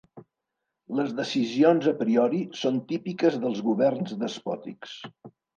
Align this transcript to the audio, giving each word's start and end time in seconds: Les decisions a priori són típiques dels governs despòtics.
Les 0.99 1.11
decisions 1.19 1.89
a 1.93 1.93
priori 2.01 2.41
són 2.63 2.81
típiques 2.93 3.39
dels 3.47 3.63
governs 3.71 4.19
despòtics. 4.25 5.01